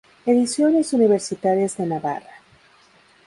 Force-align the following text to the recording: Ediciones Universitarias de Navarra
Ediciones 0.25 0.93
Universitarias 0.93 1.77
de 1.77 1.85
Navarra 1.85 2.39